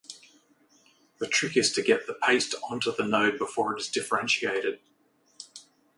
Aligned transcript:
The 1.19 1.27
trick 1.27 1.55
is 1.55 1.71
to 1.73 1.83
get 1.83 2.07
the 2.07 2.15
paste 2.15 2.55
onto 2.67 2.91
the 2.91 3.03
node 3.05 3.37
before 3.37 3.77
it 3.77 3.81
is 3.81 3.87
differentiated. 3.87 4.79